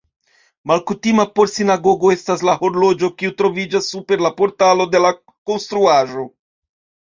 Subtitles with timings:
[0.69, 6.29] Malkutima por sinagogo estas la horloĝo, kiu troviĝas super la portalo de la konstruaĵo.